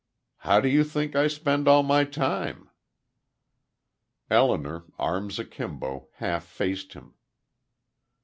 How 0.37 0.59
do 0.59 0.67
you 0.67 0.83
think 0.83 1.15
I 1.15 1.27
spend 1.27 1.67
all 1.67 1.83
my 1.83 2.05
time?" 2.05 2.71
Elinor, 4.31 4.85
arms 4.97 5.37
akimbo, 5.37 6.07
half 6.13 6.43
faced 6.45 6.93
him. 6.93 7.13